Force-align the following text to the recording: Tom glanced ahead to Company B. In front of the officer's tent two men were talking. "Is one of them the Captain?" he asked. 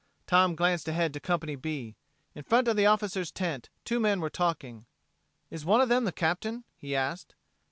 Tom 0.25 0.55
glanced 0.55 0.87
ahead 0.87 1.13
to 1.13 1.19
Company 1.19 1.55
B. 1.55 1.95
In 2.33 2.41
front 2.41 2.67
of 2.67 2.75
the 2.75 2.87
officer's 2.87 3.29
tent 3.29 3.69
two 3.85 3.99
men 3.99 4.19
were 4.19 4.31
talking. 4.31 4.87
"Is 5.51 5.63
one 5.63 5.79
of 5.79 5.89
them 5.89 6.05
the 6.05 6.11
Captain?" 6.11 6.63
he 6.75 6.95
asked. 6.95 7.35